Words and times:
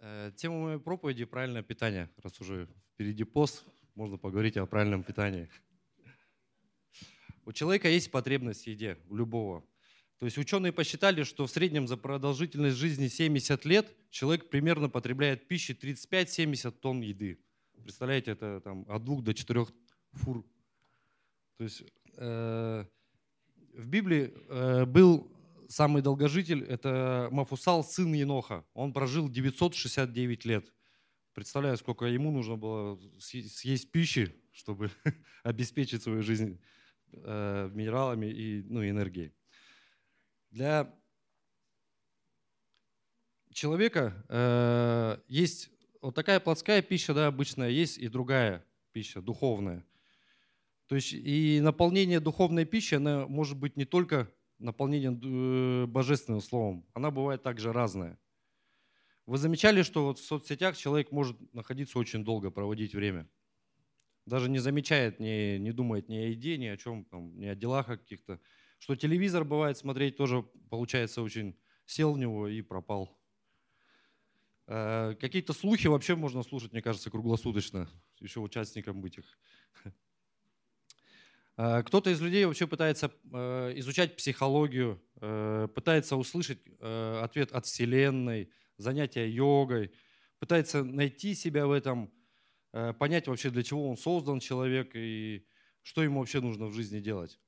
Э, 0.00 0.30
тема 0.36 0.58
моей 0.60 0.78
проповеди– 0.78 1.24
правильное 1.26 1.62
питание. 1.62 2.08
Раз 2.22 2.40
уже 2.40 2.68
впереди 2.94 3.24
пост, 3.24 3.64
можно 3.94 4.16
поговорить 4.16 4.56
о 4.56 4.66
правильном 4.66 5.02
питании. 5.02 5.48
У 7.44 7.52
человека 7.52 7.88
есть 7.88 8.10
потребность 8.10 8.64
в 8.64 8.66
еде, 8.68 8.98
у 9.08 9.16
любого. 9.16 9.64
То 10.18 10.26
есть 10.26 10.38
ученые 10.38 10.72
посчитали, 10.72 11.24
что 11.24 11.46
в 11.46 11.50
среднем 11.50 11.88
за 11.88 11.96
продолжительность 11.96 12.76
жизни 12.76 13.08
70 13.08 13.64
лет 13.64 13.92
человек 14.10 14.50
примерно 14.50 14.88
потребляет 14.88 15.48
пищи 15.48 15.72
35-70 15.72 16.70
тонн 16.72 17.00
еды. 17.00 17.38
Представляете, 17.82 18.32
это 18.32 18.60
там, 18.60 18.84
от 18.88 19.04
двух 19.04 19.24
до 19.24 19.34
четырех 19.34 19.72
фур. 20.12 20.44
То 21.56 21.64
есть 21.64 21.82
э, 22.16 22.84
в 23.74 23.88
Библии 23.88 24.32
э, 24.48 24.84
был 24.84 25.28
самый 25.68 26.02
долгожитель– 26.02 26.64
это 26.68 27.28
Мафусал, 27.30 27.84
сын 27.84 28.12
Еноха. 28.12 28.64
Он 28.74 28.92
прожил 28.92 29.28
969 29.28 30.44
лет. 30.44 30.72
Представляю, 31.34 31.76
сколько 31.76 32.06
ему 32.06 32.32
нужно 32.32 32.56
было 32.56 32.98
съесть 33.20 33.92
пищи, 33.92 34.34
чтобы 34.52 34.90
обеспечить 35.44 36.02
свою 36.02 36.22
жизнь 36.22 36.60
э, 37.12 37.70
минералами 37.72 38.26
и 38.26 38.62
ну, 38.62 38.82
энергией. 38.82 39.32
Для 40.50 40.92
человека 43.52 44.24
э, 44.28 45.18
есть 45.28 45.70
вот 46.00 46.14
такая 46.14 46.40
плотская 46.40 46.82
пища, 46.82 47.14
да, 47.14 47.26
обычная, 47.26 47.68
есть 47.68 47.98
и 47.98 48.08
другая 48.08 48.64
пища, 48.92 49.20
духовная. 49.20 49.84
То 50.86 50.94
есть 50.94 51.12
и 51.12 51.60
наполнение 51.60 52.18
духовной 52.18 52.64
пищи, 52.64 52.94
она 52.94 53.26
может 53.26 53.58
быть 53.58 53.76
не 53.76 53.84
только 53.84 54.32
наполнение 54.58 55.12
э, 55.12 55.86
божественным 55.86 56.40
словом, 56.40 56.86
она 56.94 57.10
бывает 57.10 57.42
также 57.42 57.72
разная. 57.72 58.18
Вы 59.26 59.38
замечали, 59.38 59.82
что 59.82 60.04
вот 60.06 60.18
в 60.18 60.24
соцсетях 60.24 60.76
человек 60.76 61.12
может 61.12 61.36
находиться 61.52 61.98
очень 61.98 62.24
долго, 62.24 62.50
проводить 62.50 62.94
время? 62.94 63.28
Даже 64.24 64.48
не 64.50 64.58
замечает, 64.58 65.20
не, 65.20 65.58
не 65.58 65.72
думает 65.72 66.08
ни 66.08 66.16
о 66.16 66.28
еде, 66.28 66.56
ни 66.58 66.66
о 66.66 66.76
чем, 66.76 67.04
там, 67.04 67.38
ни 67.38 67.46
о 67.46 67.54
делах 67.54 67.86
каких-то. 67.86 68.40
Что 68.78 68.96
телевизор 68.96 69.44
бывает 69.44 69.76
смотреть 69.76 70.16
тоже, 70.16 70.42
получается, 70.70 71.22
очень 71.22 71.58
сел 71.84 72.12
в 72.12 72.18
него 72.18 72.48
и 72.48 72.62
пропал. 72.62 73.18
Э, 74.66 75.14
какие-то 75.18 75.52
слухи 75.54 75.86
вообще 75.86 76.14
можно 76.14 76.42
слушать, 76.42 76.72
мне 76.72 76.82
кажется, 76.82 77.10
круглосуточно, 77.10 77.88
еще 78.20 78.40
участникам 78.40 79.00
быть 79.00 79.18
их. 79.18 79.38
Э, 81.58 81.82
кто-то 81.82 82.10
из 82.10 82.20
людей 82.20 82.44
вообще 82.44 82.66
пытается 82.66 83.10
э, 83.32 83.72
изучать 83.76 84.16
психологию, 84.16 85.02
э, 85.20 85.66
пытается 85.74 86.16
услышать 86.16 86.60
ответ 86.80 87.52
от 87.52 87.66
Вселенной, 87.66 88.50
занятия 88.76 89.28
йогой, 89.28 89.90
пытается 90.38 90.84
найти 90.84 91.34
себя 91.34 91.66
в 91.66 91.72
этом, 91.72 92.12
понять 92.98 93.26
вообще, 93.26 93.50
для 93.50 93.64
чего 93.64 93.90
он 93.90 93.96
создан, 93.96 94.38
человек, 94.38 94.92
и 94.94 95.44
что 95.82 96.02
ему 96.04 96.20
вообще 96.20 96.40
нужно 96.40 96.66
в 96.66 96.74
жизни 96.74 97.00
делать. 97.00 97.40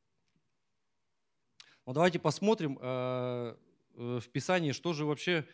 Но 1.87 1.93
давайте 1.93 2.19
посмотрим 2.19 2.77
в 2.77 4.29
Писании, 4.33 4.73
что 4.73 4.93
же 4.93 5.05
вообще 5.05 5.47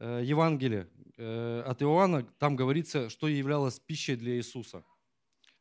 Евангелие 0.00 0.88
от 1.16 1.82
Иоанна, 1.82 2.24
там 2.38 2.56
говорится, 2.56 3.08
что 3.08 3.28
являлось 3.28 3.80
пищей 3.80 4.16
для 4.16 4.36
Иисуса– 4.36 4.84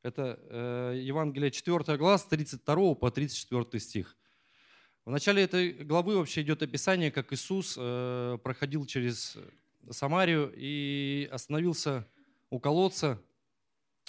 это 0.08 0.40
э, 0.50 1.00
Евангелие 1.02 1.52
4 1.52 1.98
глава 1.98 2.18
с 2.18 2.26
32 2.26 2.96
по 2.96 3.12
34 3.12 3.80
стих. 3.80 4.16
В 5.06 5.12
начале 5.12 5.44
этой 5.44 5.72
главы 5.72 6.18
вообще 6.18 6.42
идет 6.42 6.64
описание, 6.64 7.12
как 7.12 7.34
Иисус 7.34 7.76
э, 7.78 8.38
проходил 8.42 8.86
через 8.86 9.38
Самарию 9.92 10.54
и 10.56 11.30
остановился 11.32 12.08
у 12.50 12.60
колодца. 12.60 13.22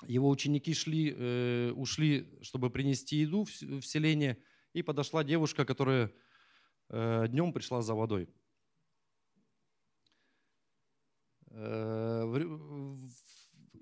Его 0.06 0.28
ученики 0.28 0.72
шли, 0.72 1.14
э, 1.16 1.72
ушли, 1.74 2.38
чтобы 2.42 2.70
принести 2.70 3.16
еду 3.16 3.44
в 3.44 3.82
селение, 3.82 4.38
и 4.72 4.82
подошла 4.82 5.24
девушка, 5.24 5.64
которая 5.64 6.12
днем 6.90 7.52
пришла 7.52 7.82
за 7.82 7.94
водой. 7.94 8.28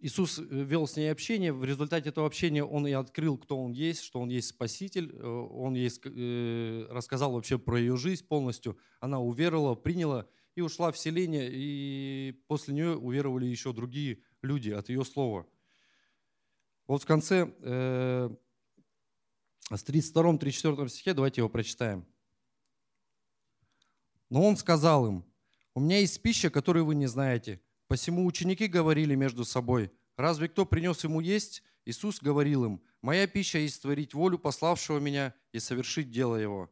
Иисус 0.06 0.38
э, 0.38 0.42
вел 0.48 0.86
с 0.86 0.96
ней 0.96 1.10
общение, 1.10 1.52
в 1.52 1.64
результате 1.64 2.10
этого 2.10 2.28
общения 2.28 2.62
он 2.62 2.86
и 2.86 2.92
открыл, 2.92 3.36
кто 3.36 3.60
он 3.60 3.72
есть, 3.72 4.02
что 4.02 4.20
он 4.20 4.28
есть 4.28 4.48
Спаситель, 4.48 5.10
э, 5.12 5.26
он 5.26 5.74
есть, 5.74 6.00
э, 6.04 6.86
рассказал 6.90 7.32
вообще 7.32 7.58
про 7.58 7.76
ее 7.76 7.96
жизнь 7.96 8.24
полностью. 8.24 8.78
Она 9.00 9.18
уверовала, 9.18 9.74
приняла 9.74 10.28
и 10.54 10.60
ушла 10.60 10.92
в 10.92 10.98
селение, 10.98 11.50
и 11.52 12.40
после 12.46 12.74
нее 12.74 12.96
уверовали 12.96 13.46
еще 13.46 13.72
другие 13.72 14.20
люди 14.42 14.70
от 14.70 14.90
ее 14.90 15.04
слова. 15.04 15.44
Вот 16.86 17.02
в 17.02 17.06
конце, 17.06 17.52
э, 17.58 18.30
с 19.72 19.82
32-34 19.82 20.88
стихе, 20.88 21.14
давайте 21.14 21.40
его 21.40 21.48
прочитаем. 21.48 22.06
Но 24.30 24.44
он 24.44 24.56
сказал 24.56 25.08
им, 25.08 25.24
у 25.74 25.80
меня 25.80 25.98
есть 25.98 26.22
пища, 26.22 26.48
которую 26.48 26.84
вы 26.84 26.94
не 26.94 27.08
знаете– 27.08 27.60
Посему 27.88 28.26
ученики 28.26 28.66
говорили 28.66 29.14
между 29.14 29.44
собой, 29.44 29.92
разве 30.16 30.48
кто 30.48 30.66
принес 30.66 31.04
ему 31.04 31.20
есть? 31.20 31.62
Иисус 31.84 32.20
говорил 32.20 32.64
им, 32.64 32.82
моя 33.00 33.26
пища 33.26 33.58
есть 33.58 33.82
творить 33.82 34.14
волю 34.14 34.38
пославшего 34.38 34.98
меня 34.98 35.34
и 35.52 35.58
совершить 35.58 36.10
дело 36.10 36.36
его. 36.36 36.70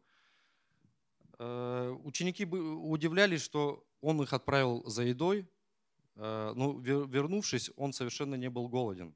Э, 1.39 1.91
ученики 2.03 2.45
удивлялись, 2.45 3.43
что 3.43 3.87
он 4.01 4.21
их 4.23 4.33
отправил 4.33 4.85
за 4.87 5.05
едой, 5.05 5.49
э, 6.17 6.53
но 6.57 6.79
вернувшись, 6.81 7.71
он 7.77 7.93
совершенно 7.93 8.35
не 8.35 8.51
был 8.51 8.69
голоден. 8.69 9.13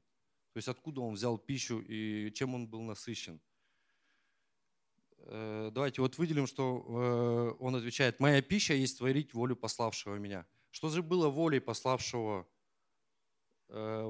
То 0.53 0.57
есть 0.57 0.67
откуда 0.67 1.01
он 1.01 1.15
взял 1.15 1.37
пищу 1.37 1.79
и 1.81 2.31
чем 2.33 2.55
он 2.55 2.67
был 2.67 2.81
насыщен. 2.81 3.41
Э, 5.17 5.69
давайте 5.73 6.01
вот 6.01 6.17
выделим, 6.17 6.47
что 6.47 7.57
он 7.59 7.75
отвечает, 7.75 8.19
моя 8.19 8.41
пища 8.41 8.73
есть 8.73 8.99
творить 8.99 9.33
волю 9.33 9.55
пославшего 9.55 10.15
меня– 10.15 10.45
что 10.71 10.89
же 10.89 11.01
было 11.01 11.29
волей 11.29 11.59
пославшего 11.59 12.47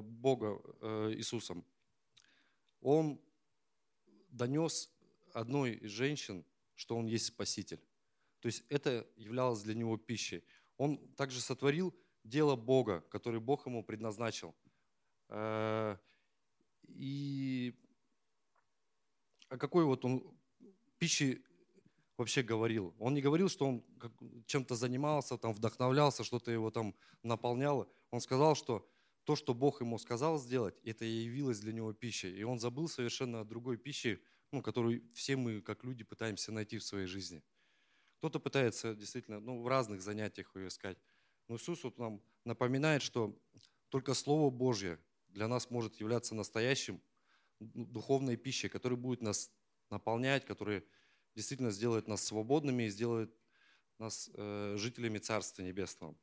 Бога 0.01 0.61
э, 0.81 1.13
Иисусом? 1.15 1.65
Он 2.81 3.19
донес 4.29 4.89
одной 5.33 5.73
из 5.73 5.91
женщин, 5.91 6.45
что 6.75 6.95
он 6.97 7.05
есть 7.07 7.25
Спаситель. 7.25 7.81
То 8.39 8.47
есть 8.47 8.63
это 8.69 9.05
являлось 9.17 9.61
для 9.61 9.73
него 9.73 9.97
пищей. 9.97 10.43
Он 10.77 10.97
также 11.15 11.41
сотворил 11.41 11.93
дело 12.23 12.55
Бога, 12.55 13.01
который 13.09 13.39
Бог 13.39 13.65
ему 13.67 13.83
предназначил. 13.83 14.55
Э, 15.27 15.97
и 16.87 17.75
о 19.49 19.57
какой 19.57 19.83
вот 19.83 20.05
он 20.05 20.23
пищи 20.97 21.43
вообще 22.17 22.43
говорил. 22.43 22.93
Он 22.99 23.13
не 23.13 23.21
говорил, 23.21 23.49
что 23.49 23.65
он 23.65 23.83
чем-то 24.45 24.75
занимался, 24.75 25.37
там, 25.37 25.53
вдохновлялся, 25.53 26.23
что-то 26.23 26.51
его 26.51 26.69
там 26.69 26.93
наполняло. 27.23 27.87
Он 28.11 28.19
сказал, 28.21 28.55
что 28.55 28.87
то, 29.29 29.35
что 29.35 29.53
Бог 29.53 29.79
ему 29.79 29.99
сказал 29.99 30.39
сделать, 30.39 30.79
это 30.83 31.05
и 31.05 31.09
явилось 31.11 31.59
для 31.59 31.71
него 31.71 31.93
пищей. 31.93 32.35
И 32.35 32.41
он 32.41 32.59
забыл 32.59 32.89
совершенно 32.89 33.41
о 33.41 33.43
другой 33.43 33.77
пище, 33.77 34.19
ну, 34.51 34.63
которую 34.63 35.03
все 35.13 35.35
мы, 35.35 35.61
как 35.61 35.83
люди, 35.83 36.03
пытаемся 36.03 36.51
найти 36.51 36.79
в 36.79 36.83
своей 36.83 37.05
жизни. 37.05 37.43
Кто-то 38.17 38.39
пытается 38.39 38.95
действительно 38.95 39.39
ну, 39.39 39.61
в 39.61 39.67
разных 39.67 40.01
занятиях 40.01 40.55
ее 40.55 40.69
искать. 40.69 40.97
Но 41.47 41.57
Иисус 41.57 41.83
вот 41.83 41.99
нам 41.99 42.23
напоминает, 42.43 43.03
что 43.03 43.39
только 43.89 44.15
Слово 44.15 44.49
Божье 44.49 44.97
для 45.27 45.47
нас 45.47 45.69
может 45.69 45.97
являться 45.97 46.33
настоящим 46.33 46.99
духовной 47.59 48.35
пищей, 48.35 48.67
которая 48.67 48.97
будет 48.97 49.21
нас 49.21 49.51
наполнять, 49.91 50.43
которая 50.43 50.83
действительно 51.35 51.69
сделает 51.69 52.07
нас 52.07 52.23
свободными 52.23 52.85
и 52.85 52.89
сделает 52.89 53.31
нас 53.99 54.31
э, 54.33 54.73
жителями 54.75 55.19
Царства 55.19 55.61
Небесного. 55.61 56.17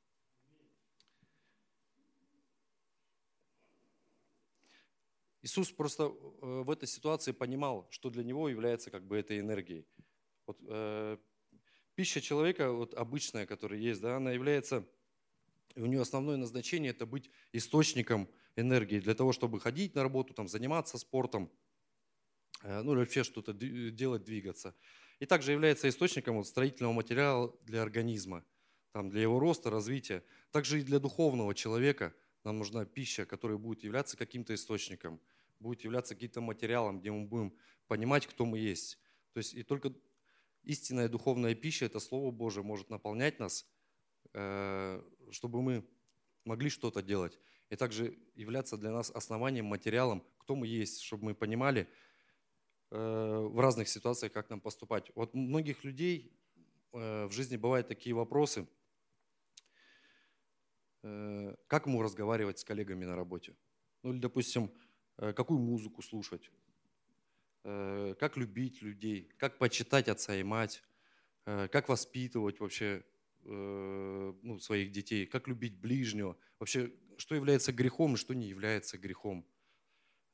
Иисус 5.47 5.71
просто 5.71 6.04
э, 6.04 6.63
в 6.65 6.71
этой 6.71 6.89
ситуации 6.89 7.31
понимал, 7.31 7.87
что 7.91 8.10
для 8.10 8.25
него 8.25 8.48
является 8.48 8.91
как 8.91 9.07
бы 9.07 9.16
этой 9.16 9.39
энергией. 9.39 9.87
Вот, 10.45 10.59
э, 10.69 11.19
пища 11.95 12.21
человека, 12.21 12.72
вот 12.72 12.95
обычная, 12.95 13.47
которая 13.47 13.78
есть, 13.78 14.01
да, 14.01 14.16
она 14.16 14.33
является, 14.33 14.84
у 15.77 15.87
нее 15.87 16.01
основное 16.01 16.37
назначение 16.37 16.91
это 16.91 17.07
быть 17.07 17.31
источником 17.53 18.28
энергии 18.57 18.98
для 18.98 19.15
того, 19.15 19.33
чтобы 19.33 19.60
ходить 19.60 19.95
на 19.95 20.03
работу, 20.03 20.34
там, 20.34 20.48
заниматься 20.48 20.98
спортом, 20.98 21.48
э, 22.65 22.83
ну 22.83 22.95
или 22.95 22.98
вообще 22.98 23.22
что-то 23.22 23.53
делать, 23.53 24.25
двигаться 24.25 24.75
и 25.21 25.27
также 25.27 25.53
является 25.53 25.89
источником 25.89 26.39
вот 26.39 26.48
строительного 26.48 26.93
материала 26.93 27.57
для 27.63 27.83
организма, 27.83 28.45
там, 28.91 29.10
для 29.10 29.22
его 29.22 29.39
роста, 29.39 29.71
развития. 29.71 30.25
Также 30.51 30.81
и 30.81 30.83
для 30.83 30.98
духовного 30.98 31.54
человека 31.54 32.13
нам 32.45 32.59
нужна 32.59 32.84
пища, 32.84 33.27
которая 33.27 33.59
будет 33.59 33.84
являться 33.84 34.16
каким-то 34.16 34.54
источником, 34.54 35.21
будет 35.58 35.84
являться 35.84 36.14
каким-то 36.14 36.41
материалом, 36.41 37.00
где 37.00 37.10
мы 37.10 37.26
будем 37.26 37.56
понимать, 37.86 38.26
кто 38.26 38.44
мы 38.44 38.58
есть. 38.58 38.98
То 39.32 39.38
есть 39.38 39.54
и 39.54 39.62
только 39.62 39.94
истинная 40.62 41.08
духовная 41.08 41.54
пища, 41.54 41.86
это 41.86 42.00
Слово 42.00 42.30
Божие, 42.30 42.64
может 42.64 42.91
наполнять 42.91 43.38
нас, 43.38 43.66
э, 44.34 45.03
чтобы 45.30 45.62
мы 45.62 45.88
могли 46.44 46.68
что-то 46.68 47.03
делать. 47.03 47.38
И 47.70 47.76
также 47.76 48.18
являться 48.34 48.76
для 48.76 48.92
нас 48.92 49.10
основанием, 49.10 49.66
материалом, 49.66 50.24
кто 50.38 50.54
мы 50.54 50.66
есть, 50.66 51.03
чтобы 51.03 51.24
мы 51.24 51.34
понимали 51.34 51.88
э, 52.91 52.97
в 52.97 53.59
разных 53.60 53.88
ситуациях, 53.88 54.32
как 54.32 54.50
нам 54.50 54.60
поступать. 54.60 55.10
Вот 55.14 55.34
многих 55.34 55.84
людей 55.84 56.36
э, 56.92 57.26
в 57.26 57.32
жизни 57.32 57.56
бывают 57.56 57.88
такие 57.88 58.14
вопросы, 58.14 58.66
как 61.68 61.86
ему 61.86 62.02
разговаривать 62.02 62.59
с 62.59 62.64
коллегами 62.64 63.04
на 63.04 63.14
работе. 63.14 63.54
Ну 64.02 64.12
или, 64.12 64.18
допустим, 64.18 64.72
какую 65.16 65.60
музыку 65.60 66.03
слушать, 66.03 66.51
э, 67.65 68.15
как 68.18 68.36
любить 68.36 68.83
людей, 68.83 69.30
как 69.39 69.59
почитать 69.59 70.09
отца 70.09 70.36
и 70.36 70.42
мать, 70.42 70.83
э, 71.47 71.68
как 71.68 71.89
воспитывать 71.89 72.60
вообще 72.60 73.04
э, 73.45 74.34
ну, 74.42 74.59
своих 74.59 74.92
детей, 74.92 75.27
как 75.27 75.48
любить 75.48 75.78
ближнего, 75.78 76.36
вообще 76.59 76.92
что 77.18 77.34
является 77.34 77.72
грехом 77.72 78.15
и 78.15 78.16
что 78.16 78.34
не 78.34 78.48
является 78.48 78.98
грехом. 78.98 79.47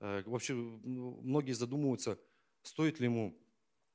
Э, 0.01 0.23
вообще 0.27 0.55
многие 0.55 1.53
задумываются, 1.53 2.19
стоит 2.63 3.01
ли 3.01 3.07
ему 3.07 3.39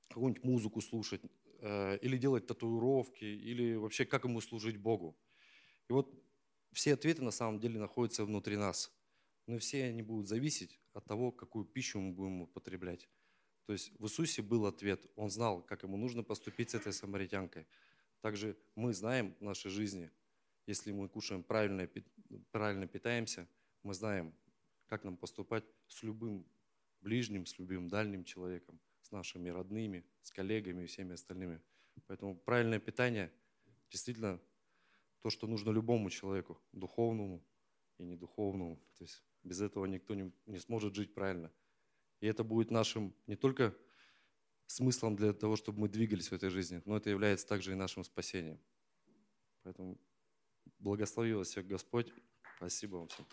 какую-нибудь 0.10 0.44
музыку 0.44 0.82
слушать, 0.82 1.22
э, 1.60 1.98
или 2.02 2.18
делать 2.18 2.48
татуировки, 2.48 3.26
или 3.26 3.76
вообще 3.76 4.06
как 4.06 4.24
ему 4.24 4.42
служить 4.42 4.78
Богу. 4.78 5.18
И 5.90 5.94
вот 5.94 6.14
все 6.72 6.94
ответы 6.94 7.24
на 7.24 7.32
самом 7.32 7.60
деле 7.60 7.80
находятся 7.80 8.26
внутри 8.26 8.56
нас. 8.56 8.92
Но 9.48 9.58
все 9.58 9.86
они 9.86 10.04
будут 10.04 10.28
зависеть 10.28 10.80
от 10.94 11.06
того, 11.06 11.32
какую 11.32 11.66
пищу 11.66 12.00
мы 12.00 12.12
будем 12.12 12.42
употреблять. 12.42 13.10
То 13.66 13.74
есть 13.74 13.92
в 14.00 14.06
Иисусе 14.06 14.42
был 14.42 14.66
ответ. 14.66 15.06
Он 15.16 15.30
знал, 15.30 15.62
как 15.62 15.84
ему 15.84 15.98
нужно 15.98 16.24
поступить 16.24 16.70
с 16.70 16.76
этой 16.76 16.94
самаритянкой. 16.94 17.68
Также 18.22 18.58
мы 18.76 18.94
знаем 18.94 19.36
в 19.40 19.42
нашей 19.42 19.72
жизни, 19.72 20.12
если 20.66 20.92
мы 20.92 21.08
кушаем 21.10 21.44
правильно, 21.44 21.90
правильно 22.52 22.88
питаемся, 22.88 23.48
мы 23.84 23.94
знаем, 23.94 24.34
как 24.88 25.04
нам 25.04 25.18
поступать 25.18 25.64
с 25.88 26.04
любым 26.04 26.46
ближним, 27.02 27.46
с 27.46 27.58
любым 27.58 27.88
дальним 27.90 28.24
человеком, 28.24 28.80
с 29.02 29.12
нашими 29.12 29.50
родными, 29.50 30.06
с 30.24 30.32
коллегами 30.32 30.84
и 30.84 30.88
всеми 30.88 31.14
остальными. 31.14 31.62
Поэтому 32.06 32.36
правильное 32.36 32.80
питание 32.80 33.32
действительно 33.90 34.40
то, 35.22 35.30
что 35.30 35.48
нужно 35.48 35.72
любому 35.72 36.10
человеку, 36.10 36.62
духовному 36.72 37.44
и 37.98 38.04
недуховному. 38.04 38.78
То 38.98 39.04
есть 39.04 39.24
без 39.48 39.62
этого 39.62 39.86
никто 39.86 40.14
не, 40.16 40.32
не 40.46 40.60
сможет 40.60 40.96
жить 40.96 41.14
правильно. 41.14 41.52
И 42.20 42.28
это 42.28 42.44
будет 42.44 42.72
нашим 42.72 43.14
не 43.28 43.36
только 43.36 43.76
смыслом 44.66 45.16
для 45.16 45.34
того, 45.34 45.56
чтобы 45.56 45.80
мы 45.80 45.90
двигались 45.90 46.30
в 46.30 46.34
этой 46.34 46.50
жизни, 46.50 46.82
но 46.86 46.98
это 46.98 47.10
является 47.10 47.48
также 47.48 47.72
и 47.72 47.76
нашим 47.76 48.04
спасением. 48.04 48.60
Поэтому 49.64 49.98
Благослови 50.80 51.34
вас 51.34 51.50
всех 51.50 51.68
Господь. 51.68 52.14
Спасибо 52.58 52.98
вам 52.98 53.08
всем. 53.08 53.26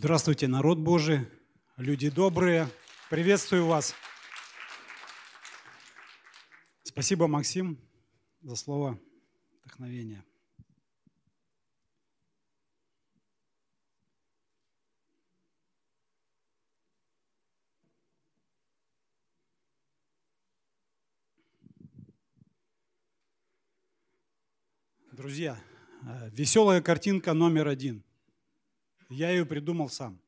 Здравствуйте, 0.00 0.46
народ 0.46 0.78
Божий, 0.78 1.26
люди 1.76 2.08
добрые. 2.08 2.68
Приветствую 3.10 3.66
вас. 3.66 3.96
Спасибо, 6.84 7.26
Максим, 7.26 7.80
за 8.40 8.54
слово 8.54 8.96
вдохновения. 9.64 10.24
Друзья, 25.10 25.60
э, 26.06 26.30
веселая 26.30 26.80
картинка 26.80 27.34
номер 27.34 27.66
один– 27.66 28.04
я 29.08 29.30
ее 29.30 29.46
придумал 29.46 29.88
сам. 29.88 30.20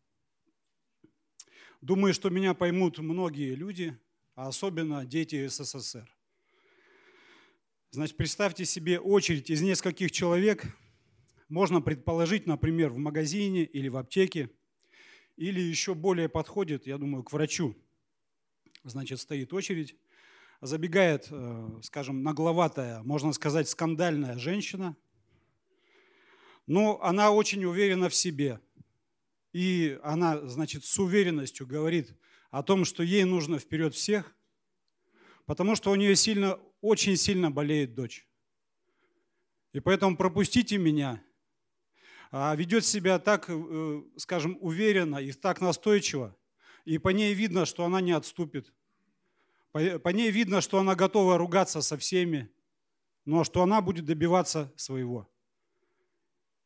Думаю, 1.81 2.13
что 2.15 2.31
меня 2.31 2.55
поймут 2.55 2.99
многие 2.99 3.55
люди, 3.55 3.99
а 4.35 4.49
особенно 4.49 5.05
дети 5.05 5.47
СССР. 5.47 6.11
Значит, 7.91 8.17
представьте 8.17 8.65
себе 8.65 9.01
очередь 9.01 9.51
из 9.51 9.63
нескольких 9.63 10.13
человек. 10.13 10.65
Можно 11.49 11.81
предположить, 11.81 12.47
например, 12.47 12.91
в 12.91 12.99
магазине 12.99 13.65
или 13.65 13.89
в 13.89 13.97
аптеке, 13.97 14.51
или 15.37 15.61
еще 15.61 15.95
более 15.95 16.29
подходит, 16.29 16.87
я 16.87 16.99
думаю, 16.99 17.25
к 17.25 17.33
врачу. 17.33 17.77
Значит, 18.85 19.21
стоит 19.21 19.53
очередь, 19.53 19.97
забегает, 20.61 21.29
э, 21.31 21.81
скажем, 21.83 22.23
нагловатая, 22.23 23.03
можно 23.03 23.33
сказать, 23.33 23.69
скандальная 23.69 24.39
женщина, 24.39 24.97
но 26.67 27.03
она 27.03 27.33
очень 27.33 27.65
уверена 27.65 28.09
в 28.09 28.15
себе– 28.15 28.61
и 29.53 29.99
она, 30.03 30.41
значит, 30.49 30.85
с 30.85 30.99
уверенностью 30.99 31.67
говорит 31.67 32.15
о 32.51 32.63
том, 32.63 32.85
что 32.85 33.03
ей 33.03 33.25
нужно 33.25 33.59
вперед 33.59 33.95
всех, 33.95 34.37
потому 35.47 35.77
что 35.77 35.91
у 35.91 35.95
нее 35.95 36.15
сильно, 36.17 36.59
очень 36.81 37.17
сильно 37.17 37.51
болеет 37.51 37.95
дочь. 37.95 38.27
И 39.73 39.81
поэтому 39.81 40.17
пропустите 40.17 40.79
меня. 40.79 41.23
А 42.33 42.55
ведет 42.55 42.85
себя 42.85 43.19
так, 43.19 43.47
э, 43.49 44.03
скажем, 44.17 44.57
уверенно 44.61 45.19
и 45.19 45.33
так 45.33 45.61
настойчиво, 45.61 46.37
и 46.85 46.99
по 46.99 47.09
ней 47.09 47.35
видно, 47.35 47.67
что 47.67 47.85
она 47.85 48.01
не 48.01 48.13
отступит. 48.13 48.73
По 49.73 50.09
ней 50.09 50.31
видно, 50.31 50.61
что 50.61 50.79
она 50.79 50.95
готова 50.95 51.39
ругаться 51.39 51.81
со 51.81 51.97
всеми, 51.97 52.51
но 53.25 53.45
что 53.45 53.63
она 53.63 53.81
будет 53.81 54.05
добиваться 54.05 54.73
своего. 54.77 55.29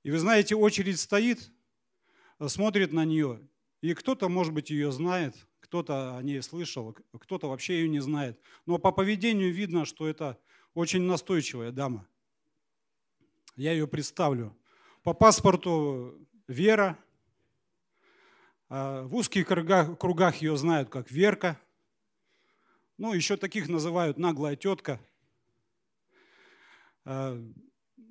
И 0.03 0.11
вы 0.11 0.19
знаете, 0.19 0.55
очередь 0.55 1.01
стоит, 1.01 1.51
смотрит 2.47 2.93
на 2.93 3.05
нее, 3.05 3.41
и 3.81 3.95
кто-то, 3.95 4.29
может 4.29 4.53
быть, 4.53 4.71
ее 4.71 4.93
знает, 4.93 5.35
кто-то 5.61 6.17
о 6.17 6.23
ней 6.23 6.41
слышал, 6.43 6.97
кто-то 7.19 7.49
вообще 7.49 7.81
ее 7.81 7.89
не 7.89 8.01
знает. 8.01 8.41
Но 8.67 8.79
по 8.79 8.93
поведению 8.93 9.53
видно, 9.53 9.85
что 9.85 10.07
это 10.07 10.39
очень 10.75 11.03
настойчивая 11.03 11.71
дама. 11.71 12.07
Я 13.57 13.73
ее 13.73 13.87
представлю. 13.87 14.57
По 15.03 15.15
паспорту 15.15 16.27
Вера. 16.49 16.99
А 18.69 19.03
в 19.03 19.15
узких 19.15 19.47
кругах, 19.47 19.99
кругах 19.99 20.37
ее 20.37 20.57
знают 20.57 20.89
как 20.89 21.11
Верка. 21.11 21.61
Ну, 22.97 23.13
еще 23.13 23.37
таких 23.37 23.69
называют 23.69 24.19
наглая 24.19 24.57
тетка. 24.57 25.01
А, 27.05 27.39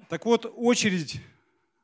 так 0.09 0.25
вот, 0.25 0.51
очередь 0.55 1.21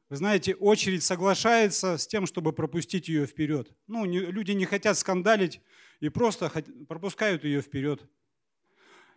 вы 0.10 0.16
знаете, 0.16 0.56
очередь 0.56 1.04
соглашается 1.04 1.98
с 1.98 2.08
тем, 2.08 2.26
чтобы 2.26 2.52
пропустить 2.52 3.08
ее 3.08 3.28
вперед. 3.28 3.72
Ну, 3.86 4.06
не, 4.06 4.20
люди 4.20 4.52
не 4.54 4.66
хотят 4.66 4.98
скандалить 4.98 5.62
и 6.00 6.10
просто 6.10 6.50
пропускают 6.88 7.44
ее 7.44 7.62
вперед. 7.62 8.04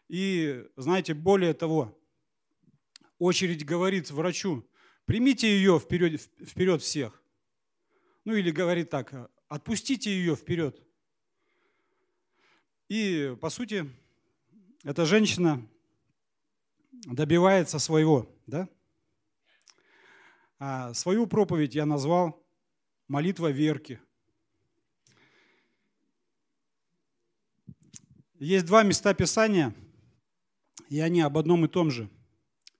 И, 0.09 0.67
знаете, 0.77 1.15
более 1.15 1.55
того, 1.55 1.99
очередь 3.19 3.65
говорит 3.65 4.11
врачу, 4.11 4.69
примите 5.07 5.49
ее 5.49 5.79
вперед, 5.79 6.21
вперед 6.47 6.83
всех. 6.83 7.23
Ну 8.25 8.35
или 8.35 8.51
говорит 8.51 8.91
так, 8.91 9.31
отпустите 9.49 10.11
ее 10.11 10.37
вперед. 10.37 10.83
И, 12.89 13.35
по 13.41 13.49
сути, 13.49 13.89
эта 14.85 15.07
женщина 15.07 15.67
добивается 17.07 17.79
своего, 17.79 18.29
да? 18.47 18.69
А 20.65 20.95
свою 20.95 21.27
проповедь 21.27 21.75
я 21.75 21.85
назвал 21.85 22.41
«Молитва 23.09 23.51
Верки». 23.51 23.99
Есть 28.39 28.67
два 28.67 28.85
места 28.85 29.13
Писания, 29.13 29.75
и 30.89 31.01
они 31.01 31.21
об 31.21 31.37
одном 31.37 31.65
и 31.65 31.69
том 31.69 31.91
же. 31.91 32.09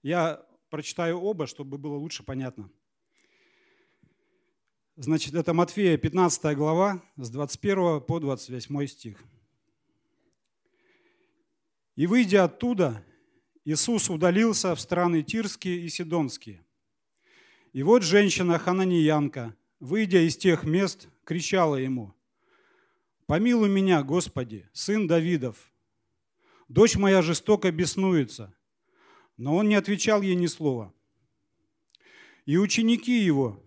Я 0.01 0.47
прочитаю 0.71 1.19
оба, 1.19 1.49
чтобы 1.49 1.77
было 1.77 1.97
лучше 1.97 2.23
понятно. 2.23 2.71
Значит, 4.95 5.35
это 5.35 5.53
Матфея 5.53 5.97
15 5.97 6.57
глава 6.57 7.03
с 7.17 7.31
21 7.31 8.01
по 8.03 8.21
28 8.21 8.87
стих. 8.87 9.25
«И 11.97 12.07
выйдя 12.07 12.45
оттуда, 12.45 13.05
Иисус 13.65 14.09
удалился 14.09 14.73
в 14.77 14.81
страны 14.81 15.25
Тирские 15.25 15.81
и 15.81 15.89
Сидонские– 15.89 16.65
и 17.73 17.83
вот 17.83 18.03
женщина 18.03 18.59
Хананиянка, 18.59 19.57
выйдя 19.81 20.27
из 20.27 20.37
тех 20.37 20.65
мест, 20.65 21.09
кричала 21.25 21.77
ему, 21.77 22.15
«Помилуй 23.27 23.71
меня, 23.71 24.03
Господи, 24.03 24.69
сын 24.73 25.07
Давидов! 25.07 25.73
Дочь 26.69 26.97
моя 26.97 27.23
жестоко 27.23 27.71
беснуется!» 27.73 28.55
Но 29.39 29.57
он 29.57 29.69
не 29.69 29.75
отвечал 29.75 30.21
ей 30.21 30.35
ни 30.35 30.47
слова. 30.47 30.93
И 32.45 32.59
ученики 32.59 33.19
его, 33.19 33.65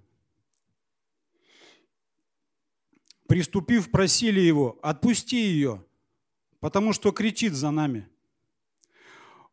приступив, 3.27 3.89
просили 3.89 4.39
его, 4.39 4.77
«Отпусти 4.83 5.37
ее, 5.37 5.83
потому 6.59 6.93
что 6.93 7.11
кричит 7.11 7.53
за 7.53 7.71
нами». 7.71 8.07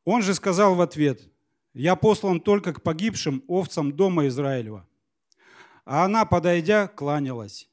Он 0.05 0.21
же 0.23 0.35
сказал 0.35 0.75
в 0.75 0.83
ответ, 0.83 1.32
«Я 1.75 1.97
послан 1.97 2.41
только 2.41 2.73
к 2.75 2.83
погибшим 2.83 3.43
овцам 3.49 3.93
дома 3.93 4.27
Израилева». 4.27 4.87
А 5.85 6.05
она, 6.05 6.25
подойдя, 6.25 6.87
кланялась. 6.87 7.69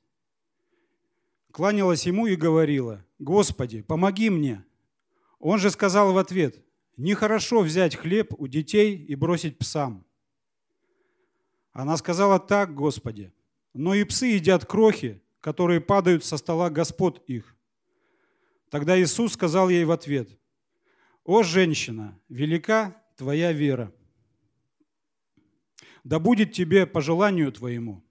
Кланялась 1.51 2.05
ему 2.05 2.27
и 2.27 2.35
говорила, 2.35 3.05
«Господи, 3.19 3.81
помоги 3.81 4.29
мне». 4.29 4.63
Он 5.39 5.59
же 5.59 5.69
сказал 5.69 6.13
в 6.13 6.17
ответ, 6.17 6.63
«Нехорошо 6.97 7.61
взять 7.61 7.95
хлеб 7.95 8.33
у 8.37 8.47
детей 8.47 8.95
и 8.95 9.15
бросить 9.15 9.57
псам». 9.57 10.05
Она 11.71 11.97
сказала, 11.97 12.39
«Так, 12.39 12.73
Господи, 12.73 13.31
но 13.73 13.93
и 13.93 14.03
псы 14.03 14.27
едят 14.27 14.65
крохи, 14.65 15.21
которые 15.39 15.81
падают 15.81 16.25
со 16.25 16.37
стола 16.37 16.69
господ 16.69 17.23
их». 17.27 17.55
Тогда 18.69 18.99
Иисус 18.99 19.33
сказал 19.33 19.69
ей 19.69 19.85
в 19.85 19.91
ответ, 19.91 20.37
«О, 21.23 21.43
женщина, 21.43 22.19
велика 22.27 23.01
твоя 23.19 23.51
вера! 23.51 23.93
Да 26.05 26.19
будет 26.19 26.53
тебе 26.53 26.87
по 26.87 27.01
желанию 27.01 27.51
твоему!» 27.51 28.01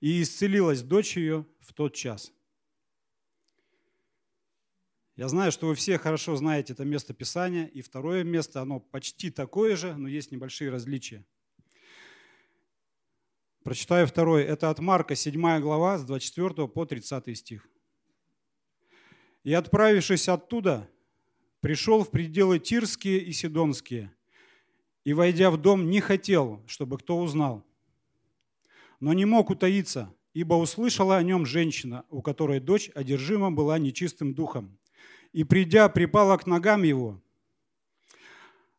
И 0.00 0.22
исцелилась 0.22 0.82
дочь 0.82 1.16
ее 1.16 1.44
в 1.58 1.74
тот 1.74 1.94
час. 1.94 2.32
Я 5.16 5.28
знаю, 5.28 5.52
что 5.52 5.66
вы 5.66 5.74
все 5.74 5.98
хорошо 5.98 6.36
знаете 6.36 6.72
это 6.72 6.84
место 6.84 7.12
Писания, 7.12 7.66
и 7.66 7.82
второе 7.82 8.24
место, 8.24 8.62
оно 8.62 8.80
почти 8.80 9.30
такое 9.30 9.76
же, 9.76 9.94
но 9.94 10.08
есть 10.08 10.30
небольшие 10.30 10.70
различия. 10.70 11.26
Прочитаю 13.64 14.06
второе. 14.06 14.44
Это 14.44 14.70
от 14.70 14.78
Марка, 14.78 15.14
7 15.16 15.60
глава, 15.60 15.98
с 15.98 16.04
24 16.04 16.68
по 16.68 16.86
30 16.86 17.36
стих. 17.36 17.68
«И 19.42 19.52
отправившись 19.52 20.28
оттуда, 20.28 20.88
пришел 21.60 22.04
в 22.04 22.10
пределы 22.10 22.58
Тирские 22.58 23.18
и 23.18 23.32
Сидонские, 23.32 24.14
и, 25.04 25.12
войдя 25.12 25.50
в 25.50 25.56
дом, 25.56 25.90
не 25.90 26.00
хотел, 26.00 26.62
чтобы 26.66 26.98
кто 26.98 27.18
узнал. 27.18 27.64
Но 29.00 29.12
не 29.12 29.24
мог 29.24 29.50
утаиться, 29.50 30.14
ибо 30.34 30.54
услышала 30.54 31.16
о 31.16 31.22
нем 31.22 31.46
женщина, 31.46 32.04
у 32.10 32.22
которой 32.22 32.60
дочь 32.60 32.90
одержима 32.94 33.50
была 33.50 33.78
нечистым 33.78 34.34
духом. 34.34 34.78
И, 35.32 35.44
придя, 35.44 35.88
припала 35.88 36.36
к 36.36 36.46
ногам 36.46 36.82
его. 36.82 37.22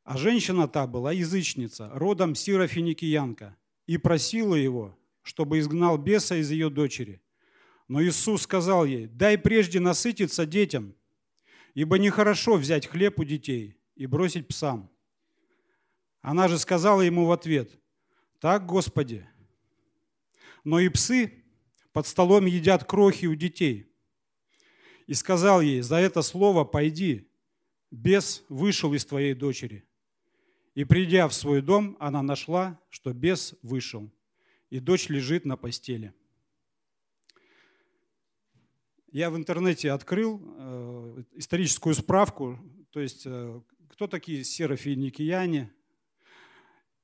А 0.04 0.18
женщина 0.18 0.68
та 0.68 0.88
была 0.88 1.12
язычница, 1.12 1.90
родом 1.94 2.36
сирофиникиянка, 2.36 3.58
и 3.88 3.98
просила 3.98 4.56
его, 4.56 4.98
чтобы 5.22 5.60
изгнал 5.60 5.98
беса 5.98 6.36
из 6.36 6.52
ее 6.52 6.70
дочери. 6.70 7.22
Но 7.88 8.04
Иисус 8.04 8.44
сказал 8.44 8.86
ей, 8.86 9.08
дай 9.08 9.38
прежде 9.38 9.80
насытиться 9.80 10.46
детям– 10.46 10.96
ибо 11.74 11.98
нехорошо 11.98 12.56
взять 12.56 12.88
хлеб 12.88 13.20
у 13.20 13.24
детей 13.24 13.78
и 13.96 14.06
бросить 14.06 14.48
псам. 14.48 14.90
Она 16.22 16.48
же 16.48 16.60
сказала 16.60 17.02
ему 17.02 17.26
в 17.26 17.32
ответ, 17.32 17.80
так, 18.40 18.66
Господи, 18.66 19.28
но 20.64 20.80
и 20.80 20.90
псы 20.90 21.44
под 21.94 22.08
столом 22.08 22.46
едят 22.46 22.84
крохи 22.84 23.26
у 23.26 23.36
детей. 23.36 23.92
И 25.08 25.14
сказал 25.14 25.62
ей, 25.62 25.82
за 25.82 25.98
это 25.98 26.22
слово 26.22 26.64
пойди, 26.64 27.28
бес 27.90 28.44
вышел 28.50 28.94
из 28.94 29.06
твоей 29.06 29.34
дочери. 29.34 29.84
И 30.74 30.86
придя 30.86 31.28
в 31.28 31.34
свой 31.34 31.62
дом, 31.62 31.98
она 32.00 32.22
нашла, 32.22 32.80
что 32.90 33.14
бес 33.14 33.56
вышел, 33.62 34.10
и 34.70 34.80
дочь 34.80 35.10
лежит 35.10 35.44
на 35.44 35.58
постели. 35.58 36.14
Я 39.12 39.30
в 39.30 39.36
интернете 39.36 39.92
открыл 39.92 40.42
э, 40.42 41.24
историческую 41.34 41.94
справку, 41.94 42.58
то 42.92 43.02
есть 43.02 43.24
э, 43.26 43.62
кто 43.90 44.08
такие 44.08 44.46
серафиникияне. 44.46 45.70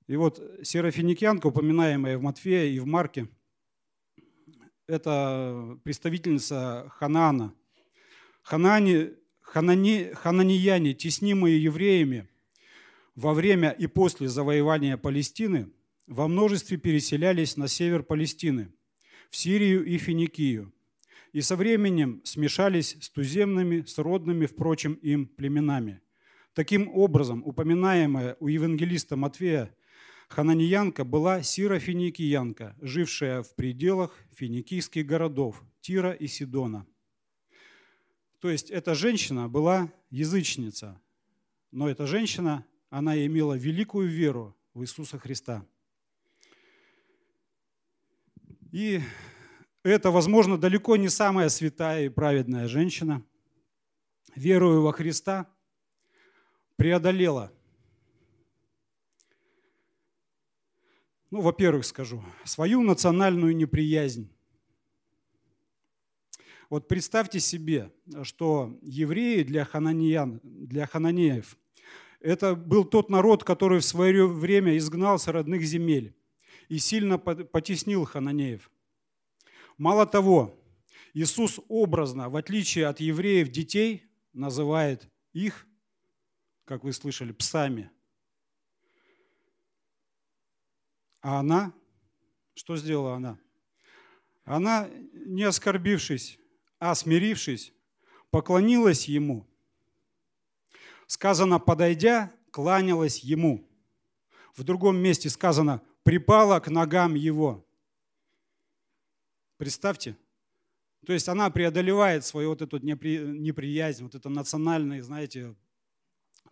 И 0.08 0.16
вот 0.16 0.42
серафиникиянка, 0.64 1.48
упоминаемая 1.48 2.18
в 2.18 2.22
Матфея 2.22 2.66
и 2.66 2.80
в 2.80 2.86
Марке, 2.86 3.28
это 4.88 5.78
представительница 5.84 6.90
Ханаана. 6.96 7.54
Ханане, 8.42 9.12
ханани, 9.42 10.12
хананияне, 10.14 10.94
теснимые 10.94 11.62
евреями 11.62 12.30
во 13.16 13.34
время 13.34 13.72
и 13.72 13.88
после 13.88 14.30
завоевания 14.30 14.96
Палестины, 14.96 15.70
во 16.06 16.30
множестве 16.30 16.78
переселялись 16.78 17.58
на 17.58 17.68
север 17.68 18.04
Палестины, 18.04 18.72
в 19.30 19.36
Сирию 19.36 19.86
и 19.86 19.98
Финикию– 19.98 20.74
и 21.38 21.42
со 21.42 21.56
временем 21.56 22.22
смешались 22.24 22.98
с 23.00 23.10
туземными, 23.10 23.84
сродными, 23.84 24.46
впрочем, 24.46 24.94
им 25.04 25.28
племенами. 25.28 26.02
Таким 26.54 26.90
образом, 26.90 27.44
упоминаемая 27.46 28.38
у 28.40 28.48
евангелиста 28.48 29.16
Матфея 29.16 29.76
Хананиянка 30.28 31.04
была 31.06 31.42
сирофиникиянка, 31.42 32.76
жившая 32.82 33.44
в 33.44 33.56
пределах 33.56 34.14
финикийских 34.32 35.06
городов 35.06 35.64
Тира 35.82 36.12
и 36.12 36.28
Сидона. 36.28 36.86
То 38.40 38.50
есть 38.50 38.70
эта 38.70 38.94
женщина 38.94 39.48
была 39.48 39.92
язычница, 40.10 41.02
но 41.72 41.90
эта 41.90 42.06
женщина, 42.06 42.66
она 42.90 43.18
имела 43.26 43.56
великую 43.56 44.10
веру 44.10 44.56
в 44.74 44.84
Иисуса 44.84 45.18
Христа. 45.18 45.66
И 48.72 49.02
это, 49.84 50.12
возможно, 50.12 50.58
далеко 50.58 50.98
не 50.98 51.10
самая 51.10 51.50
святая 51.50 52.06
и 52.06 52.10
праведная 52.10 52.68
женщина, 52.68 53.24
веруя 54.36 54.80
во 54.80 54.92
Христа, 54.92 55.50
преодолела, 56.76 57.52
ну, 61.32 61.42
во-первых, 61.42 61.86
скажу, 61.86 62.24
свою 62.44 62.82
национальную 62.82 63.56
неприязнь. 63.56 64.32
Вот 66.70 66.88
представьте 66.88 67.40
себе, 67.40 67.94
что 68.24 68.78
евреи 68.82 69.44
для, 69.44 69.66
хананиян, 69.66 70.40
для 70.44 70.86
хананеев– 70.86 71.58
это 72.20 72.56
был 72.56 72.84
тот 72.84 73.10
народ, 73.10 73.44
который 73.44 73.80
в 73.80 73.86
свое 73.86 74.28
время 74.28 74.76
изгнал 74.78 75.20
с 75.20 75.28
родных 75.28 75.64
земель 75.64 76.16
и 76.68 76.78
сильно 76.78 77.18
потеснил 77.18 78.06
хананеев– 78.06 78.70
Мало 79.78 80.08
того, 80.08 80.60
Иисус 81.14 81.60
образно, 81.68 82.30
в 82.30 82.36
отличие 82.36 82.88
от 82.88 83.00
евреев, 83.00 83.50
детей 83.50 84.06
называет 84.34 85.08
их, 85.34 85.68
как 86.66 86.84
вы 86.84 86.94
слышали, 86.94 87.32
псами. 87.32 87.92
А 91.22 91.40
она, 91.40 91.74
что 92.54 92.78
сделала 92.78 93.16
она? 93.16 93.40
Она, 94.46 94.90
не 95.14 95.44
оскорбившись, 95.44 96.40
а 96.80 96.96
смирившись, 96.96 97.74
поклонилась 98.30 99.08
ему. 99.08 99.46
Сказано, 101.06 101.60
подойдя, 101.60 102.34
кланялась 102.52 103.20
ему. 103.20 103.70
В 104.56 104.64
другом 104.64 104.98
месте 104.98 105.30
сказано, 105.30 105.82
припала 106.04 106.60
к 106.60 106.70
ногам 106.70 107.16
его. 107.16 107.66
Представьте. 109.58 110.18
То 111.06 111.14
есть 111.14 111.30
она 111.30 111.50
преодолевает 111.50 112.26
свою 112.26 112.50
вот 112.50 112.62
эту 112.62 112.80
неприязнь, 112.80 114.04
вот 114.04 114.16
это 114.16 114.30
национальное, 114.30 115.02
знаете, 115.02 115.56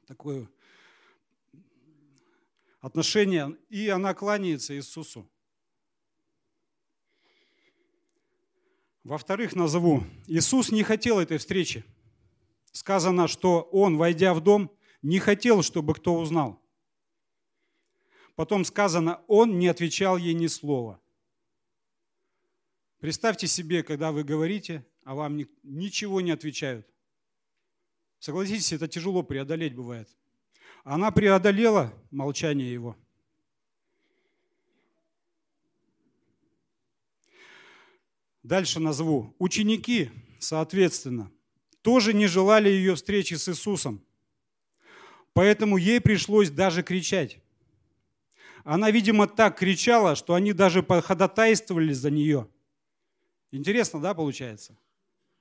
такое 0.05 0.47
отношение, 2.85 3.57
и 3.69 3.89
она 3.89 4.13
кланяется 4.13 4.75
Иисусу. 4.75 5.27
Во-вторых, 9.03 9.55
назову, 9.55 10.03
Иисус 10.27 10.71
не 10.71 10.83
хотел 10.83 11.19
этой 11.19 11.39
встречи. 11.39 11.83
Сказано, 12.71 13.27
что 13.27 13.61
Он, 13.71 13.97
войдя 13.97 14.35
в 14.35 14.41
дом, 14.41 14.71
не 15.01 15.17
хотел, 15.17 15.63
чтобы 15.63 15.95
кто 15.95 16.19
узнал. 16.19 16.61
Потом 18.35 18.63
сказано, 18.63 19.23
Он 19.27 19.57
не 19.57 19.67
отвечал 19.67 20.17
ей 20.17 20.35
ни 20.35 20.45
слова. 20.45 21.01
Представьте 22.99 23.47
себе, 23.47 23.81
когда 23.81 24.11
вы 24.11 24.23
говорите, 24.23 24.85
а 25.03 25.15
вам 25.15 25.39
ничего 25.63 26.21
не 26.21 26.29
отвечают. 26.29 26.87
Согласитесь, 28.19 28.73
это 28.73 28.87
тяжело 28.87 29.23
преодолеть 29.23 29.73
бывает. 29.73 30.15
Она 30.85 31.09
преодолела 31.09 31.91
молчание 32.11 32.71
его. 32.71 32.95
Дальше 38.43 38.79
назову. 38.79 39.35
Ученики, 39.39 40.11
соответственно, 40.37 41.31
тоже 41.81 42.13
не 42.13 42.27
желали 42.27 42.69
ее 42.69 42.93
встречи 42.93 43.33
с 43.33 43.49
Иисусом. 43.49 44.05
Поэтому 45.33 45.77
ей 45.77 45.99
пришлось 45.99 46.51
даже 46.51 46.83
кричать. 46.83 47.39
Она, 48.63 48.91
видимо, 48.91 49.25
так 49.27 49.57
кричала, 49.57 50.15
что 50.15 50.35
они 50.35 50.53
даже 50.53 50.83
походатайствовали 50.83 51.93
за 51.93 52.11
нее. 52.11 52.47
Интересно, 53.49 53.99
да, 53.99 54.13
получается? 54.13 54.77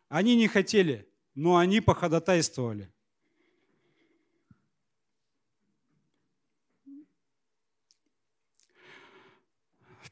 Они 0.09 0.37
не 0.37 0.49
хотели, 0.49 1.07
но 1.35 1.59
они 1.59 1.83
походатайствовали. 1.83 2.94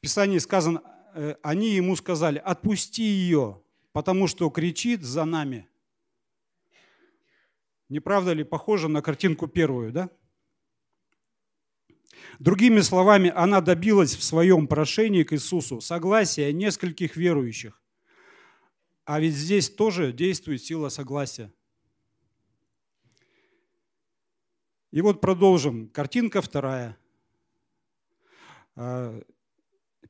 Писании 0.02 0.38
сказано, 0.38 0.82
э, 1.14 1.36
они 1.42 1.70
ему 1.70 1.94
сказали, 1.94 2.38
отпусти 2.38 3.04
ее, 3.04 3.62
потому 3.92 4.26
что 4.26 4.50
кричит 4.50 5.02
за 5.02 5.24
нами. 5.24 5.68
Не 7.88 8.00
правда 8.00 8.32
ли 8.32 8.42
похоже 8.42 8.88
на 8.88 9.00
картинку 9.00 9.46
первую, 9.46 9.92
да? 9.92 10.10
Другими 12.40 12.80
словами, 12.80 13.30
она 13.32 13.60
добилась 13.60 14.16
в 14.16 14.24
своем 14.24 14.66
прошении 14.66 15.22
к 15.22 15.34
Иисусу 15.34 15.80
согласия 15.80 16.52
нескольких 16.52 17.16
верующих. 17.16 17.80
А 19.04 19.20
ведь 19.20 19.34
здесь 19.34 19.70
тоже 19.70 20.12
действует 20.12 20.64
сила 20.64 20.88
согласия. 20.88 21.52
И 24.90 25.00
вот 25.00 25.20
продолжим. 25.20 25.88
Картинка 25.90 26.42
вторая. 26.42 26.98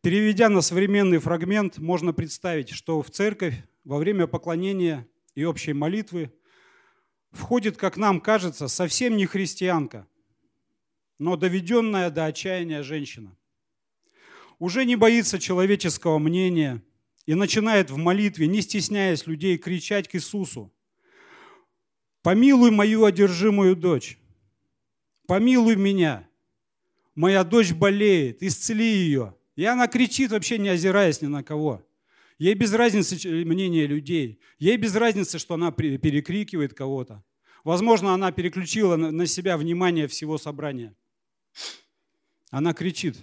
Переведя 0.03 0.49
на 0.49 0.63
современный 0.63 1.19
фрагмент, 1.19 1.79
можно 1.79 2.13
представить, 2.13 2.71
что 2.71 3.01
в 3.03 3.11
церковь 3.11 3.55
во 3.85 3.99
время 3.99 4.27
поклонения 4.27 5.07
и 5.37 5.45
общей 5.45 5.75
молитвы 5.75 6.33
входит, 7.31 7.77
как 7.77 7.97
нам 7.97 8.21
кажется, 8.21 8.67
совсем 8.67 9.17
не 9.17 9.27
христианка, 9.27 10.09
но 11.21 11.37
доведенная 11.37 12.11
до 12.11 12.27
отчаяния 12.27 12.83
женщина. 12.83 13.37
Уже 14.59 14.85
не 14.87 14.97
боится 14.97 15.39
человеческого 15.39 16.19
мнения 16.19 16.83
и 17.25 17.35
начинает 17.37 17.89
в 17.93 17.97
молитве, 17.97 18.49
не 18.49 18.61
стесняясь 18.61 19.29
людей, 19.29 19.57
кричать 19.57 20.09
к 20.09 20.17
Иисусу. 20.17 20.75
«Помилуй 22.23 22.73
мою 22.73 23.05
одержимую 23.05 23.77
дочь, 23.77 24.19
помилуй 25.29 25.77
меня, 25.77 26.29
моя 27.15 27.45
дочь 27.45 27.73
болеет, 27.73 28.43
исцели 28.43 28.85
ее». 28.85 29.37
И 29.57 29.65
она 29.65 29.87
кричит, 29.87 30.31
вообще 30.31 30.59
не 30.59 30.71
озираясь 30.71 31.21
ни 31.21 31.27
на 31.27 31.43
кого. 31.43 31.87
Ей 32.39 32.55
без 32.55 32.73
разницы 32.73 33.17
мнение 33.45 33.87
людей. 33.87 34.41
Ей 34.59 34.77
без 34.77 34.95
разницы, 34.95 35.39
что 35.39 35.55
она 35.55 35.71
перекрикивает 35.71 36.75
кого-то. 36.75 37.23
Возможно, 37.65 38.15
она 38.15 38.33
переключила 38.33 38.97
на 38.97 39.27
себя 39.27 39.57
внимание 39.57 40.09
всего 40.09 40.39
собрания. 40.39 40.97
Она 42.51 42.75
кричит. 42.75 43.17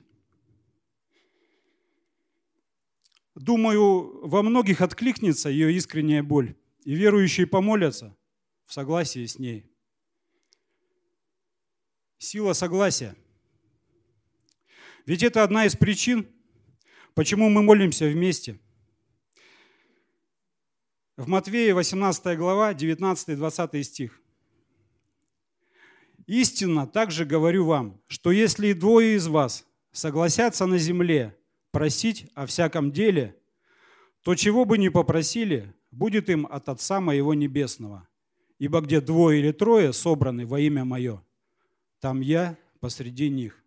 Думаю, 3.36 4.28
во 4.28 4.42
многих 4.42 4.82
откликнется 4.82 5.50
ее 5.50 5.74
искренняя 5.74 6.24
боль, 6.24 6.56
и 6.84 6.94
верующие 6.94 7.48
помолятся 7.48 8.16
в 8.66 8.74
согласии 8.74 9.26
с 9.26 9.40
ней. 9.40 9.66
Сила 12.18 12.54
согласия. 12.54 13.16
Ведь 15.06 15.24
это 15.24 15.44
одна 15.44 15.66
из 15.66 15.76
причин, 15.76 16.28
почему 17.14 17.50
мы 17.50 17.64
молимся 17.64 18.08
вместе– 18.08 18.60
в 21.20 21.28
Матвея 21.28 21.76
18 21.76 22.38
глава, 22.38 22.72
19-20 22.74 23.84
стих. 23.84 24.22
«Истинно 26.28 26.88
также 26.88 27.26
говорю 27.26 27.66
вам, 27.66 28.00
что 28.08 28.32
если 28.32 28.68
и 28.68 28.74
двое 28.74 29.18
из 29.18 29.28
вас 29.28 29.66
согласятся 29.92 30.66
на 30.66 30.78
земле 30.78 31.36
просить 31.72 32.32
о 32.36 32.46
всяком 32.46 32.94
деле, 32.94 33.36
то 34.24 34.34
чего 34.34 34.64
бы 34.64 34.78
ни 34.78 34.88
попросили, 34.88 35.74
будет 35.92 36.30
им 36.30 36.48
от 36.50 36.70
Отца 36.70 37.02
Моего 37.02 37.34
Небесного. 37.34 38.08
Ибо 38.58 38.80
где 38.80 39.02
двое 39.02 39.42
или 39.42 39.52
трое 39.52 39.92
собраны 39.92 40.46
во 40.46 40.62
имя 40.62 40.86
Мое, 40.86 41.22
там 42.00 42.22
я 42.22 42.58
посреди 42.80 43.30
них». 43.30 43.62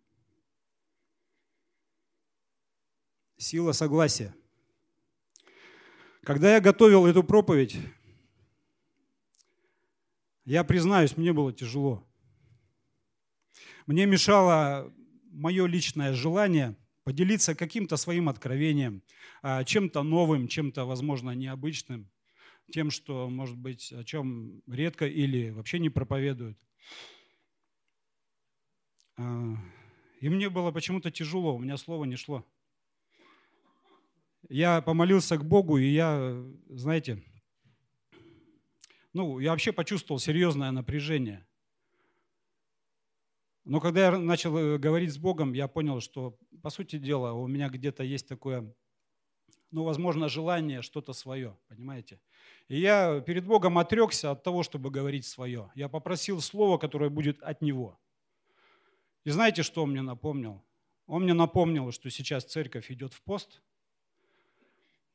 Сила 3.37 3.71
согласия– 3.71 4.33
когда 6.23 6.53
я 6.53 6.61
готовил 6.61 7.05
эту 7.05 7.21
проповедь, 7.21 7.77
я 10.45 10.63
признаюсь, 10.63 11.17
мне 11.17 11.33
было 11.33 11.51
тяжело. 11.51 12.07
Мне 13.87 14.05
мешало 14.05 14.93
мое 15.31 15.65
личное 15.65 16.13
желание 16.13 16.77
поделиться 17.03 17.55
каким-то 17.55 17.97
своим 17.97 18.29
откровением, 18.29 19.03
а, 19.41 19.65
чем-то 19.65 20.01
новым, 20.03 20.47
чем-то, 20.47 20.85
возможно, 20.85 21.31
необычным, 21.31 22.09
тем, 22.71 22.89
что, 22.89 23.29
может 23.29 23.57
быть, 23.57 23.91
о 23.91 24.05
чем 24.05 24.61
редко 24.65 25.05
или 25.05 25.49
вообще 25.49 25.79
не 25.79 25.89
проповедуют. 25.89 26.57
А, 29.17 29.57
и 30.21 30.29
мне 30.29 30.49
было 30.49 30.71
почему-то 30.71 31.11
тяжело, 31.11 31.57
у 31.57 31.59
меня 31.59 31.75
слово 31.75 32.05
не 32.05 32.15
шло 32.15 32.45
я 34.49 34.81
помолился 34.81 35.37
к 35.37 35.45
Богу, 35.45 35.77
и 35.77 35.87
я, 35.87 36.43
знаете, 36.69 37.23
ну, 39.13 39.39
я 39.39 39.51
вообще 39.51 39.71
почувствовал 39.71 40.19
серьезное 40.19 40.71
напряжение. 40.71 41.45
Но 43.63 43.79
когда 43.79 44.05
я 44.05 44.17
начал 44.17 44.57
э, 44.57 44.77
говорить 44.77 45.13
с 45.13 45.17
Богом, 45.17 45.53
я 45.53 45.67
понял, 45.67 46.01
что, 46.01 46.37
по 46.61 46.69
сути 46.69 46.97
дела, 46.97 47.33
у 47.33 47.47
меня 47.47 47.69
где-то 47.69 48.03
есть 48.03 48.27
такое, 48.27 48.73
ну, 49.71 49.83
возможно, 49.83 50.27
желание 50.27 50.81
что-то 50.81 51.13
свое, 51.13 51.57
понимаете? 51.69 52.19
И 52.67 52.79
я 52.79 53.21
перед 53.21 53.45
Богом 53.45 53.77
отрекся 53.77 54.31
от 54.31 54.43
того, 54.43 54.63
чтобы 54.63 54.89
говорить 54.89 55.25
свое. 55.25 55.71
Я 55.75 55.87
попросил 55.87 56.41
слово, 56.41 56.77
которое 56.77 57.09
будет 57.09 57.41
от 57.41 57.61
Него. 57.61 57.97
И 59.23 59.29
знаете, 59.29 59.63
что 59.63 59.83
он 59.83 59.91
мне 59.91 60.01
напомнил? 60.01 60.61
Он 61.05 61.23
мне 61.23 61.33
напомнил, 61.33 61.91
что 61.91 62.09
сейчас 62.09 62.43
церковь 62.43 62.91
идет 62.91 63.13
в 63.13 63.21
пост– 63.21 63.61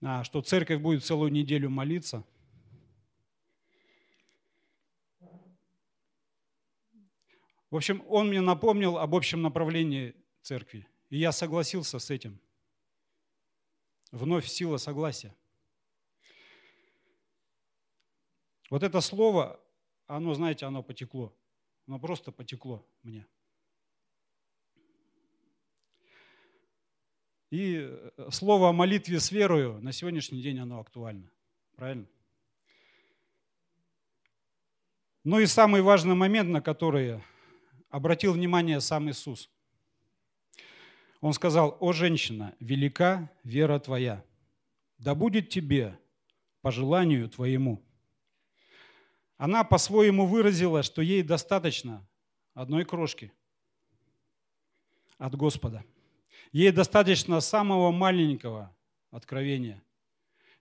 а, 0.02 0.24
что 0.24 0.42
церковь 0.42 0.80
будет 0.80 1.04
целую 1.04 1.32
неделю 1.32 1.70
молиться. 1.70 2.24
В 7.70 7.76
общем, 7.76 8.02
он 8.08 8.28
мне 8.28 8.40
напомнил 8.40 8.96
об 8.96 9.14
общем 9.14 9.42
направлении 9.42 10.14
церкви, 10.42 10.86
и 11.10 11.18
я 11.18 11.32
согласился 11.32 11.98
с 11.98 12.10
этим. 12.10 12.40
Вновь 14.10 14.46
сила 14.46 14.78
согласия. 14.78 15.34
Вот 18.70 18.82
это 18.82 19.00
слово, 19.00 19.60
оно, 20.06 20.32
знаете, 20.34 20.64
оно 20.64 20.82
потекло. 20.82 21.34
Оно 21.86 21.98
просто 21.98 22.32
потекло 22.32 22.86
мне. 23.02 23.26
И 27.50 27.78
э, 27.80 28.28
слово 28.30 28.68
о 28.68 28.72
молитве 28.72 29.20
с 29.20 29.30
верою 29.32 29.80
на 29.80 29.92
сегодняшний 29.92 30.42
день 30.42 30.58
оно 30.58 30.80
актуально. 30.80 31.30
Правильно? 31.76 32.06
Ну 35.24 35.40
и 35.40 35.46
самый 35.46 35.80
важный 35.80 36.14
момент, 36.14 36.50
на 36.50 36.60
который 36.60 37.22
обратил 37.88 38.34
внимание 38.34 38.80
сам 38.80 39.08
Иисус. 39.10 39.50
Он 41.20 41.32
сказал, 41.32 41.76
«О 41.80 41.92
женщина, 41.92 42.54
велика 42.60 43.30
вера 43.44 43.78
твоя, 43.78 44.24
да 44.98 45.14
будет 45.14 45.48
тебе 45.48 45.98
по 46.60 46.70
желанию 46.70 47.28
твоему». 47.28 47.82
Она 49.36 49.64
по-своему 49.64 50.26
выразила, 50.26 50.82
что 50.82 51.00
ей 51.00 51.22
достаточно 51.22 52.06
одной 52.54 52.84
крошки 52.84 53.32
от 55.16 55.34
Господа– 55.34 55.84
Ей 56.52 56.72
достаточно 56.72 57.40
самого 57.40 57.90
маленького 57.90 58.74
откровения. 59.10 59.82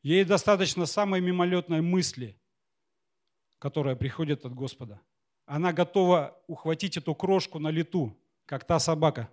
Ей 0.04 0.24
достаточно 0.24 0.86
самой 0.86 1.22
мимолетной 1.22 1.82
мысли, 1.82 2.38
которая 3.60 3.96
приходит 3.96 4.46
от 4.46 4.54
Господа. 4.54 5.02
Она 5.46 5.74
готова 5.74 6.42
ухватить 6.48 6.98
эту 6.98 7.16
крошку 7.16 7.60
на 7.60 7.70
лету, 7.70 8.16
как 8.46 8.66
та 8.66 8.80
собака. 8.80 9.30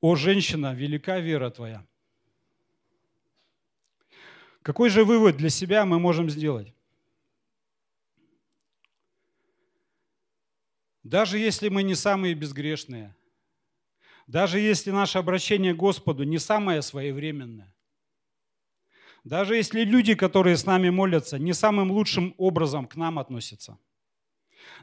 О, 0.00 0.16
женщина, 0.16 0.74
велика 0.74 1.20
вера 1.20 1.50
твоя. 1.50 1.86
Какой 4.62 4.90
же 4.90 5.04
вывод 5.04 5.36
для 5.36 5.50
себя 5.50 5.84
мы 5.84 5.98
можем 5.98 6.30
сделать? 6.30 6.72
Даже 11.02 11.38
если 11.38 11.68
мы 11.68 11.82
не 11.82 11.94
самые 11.94 12.34
безгрешные, 12.34 13.14
Даже 14.28 14.60
если 14.60 14.92
наше 14.92 15.18
обращение 15.18 15.74
к 15.74 15.76
Господу 15.76 16.22
не 16.22 16.38
самое 16.38 16.80
своевременное, 16.82 17.74
даже 19.24 19.56
если 19.56 19.84
люди, 19.84 20.14
которые 20.14 20.56
с 20.56 20.66
нами 20.66 20.90
молятся, 20.90 21.38
не 21.38 21.52
самым 21.52 21.90
лучшим 21.90 22.34
образом 22.38 22.86
к 22.86 22.96
нам 22.96 23.18
относятся, 23.18 23.78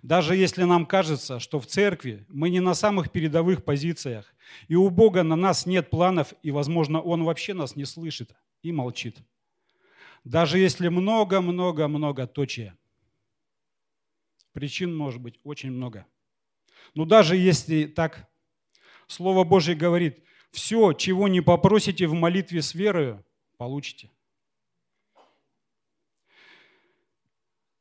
даже 0.04 0.36
если 0.36 0.64
нам 0.64 0.86
кажется, 0.86 1.40
что 1.40 1.60
в 1.60 1.66
церкви 1.68 2.26
мы 2.30 2.50
не 2.50 2.60
на 2.60 2.74
самых 2.74 3.12
передовых 3.12 3.64
позициях, 3.64 4.34
и 4.68 4.76
у 4.76 4.90
Бога 4.90 5.24
на 5.24 5.36
нас 5.36 5.66
нет 5.66 5.90
планов, 5.90 6.34
и, 6.44 6.52
возможно, 6.52 7.02
Он 7.02 7.24
вообще 7.24 7.54
нас 7.54 7.76
не 7.76 7.86
слышит 7.86 8.36
и 8.62 8.72
молчит. 8.72 9.18
Даже 10.24 10.60
если 10.60 10.90
много-много-много 10.90 12.28
точия. 12.28 12.79
Причин 14.54 14.96
может 14.96 15.22
быть 15.22 15.40
очень 15.44 15.72
много. 15.72 16.06
Но 16.96 17.06
даже 17.06 17.36
если 17.36 17.86
так, 17.86 18.30
Слово 19.08 19.44
Божье 19.44 19.76
говорит, 19.76 20.24
все, 20.52 20.94
чего 20.94 21.28
не 21.28 21.42
попросите 21.42 22.08
в 22.08 22.14
молитве 22.14 22.62
с 22.62 22.74
верою, 22.74 23.24
получите. 23.58 24.12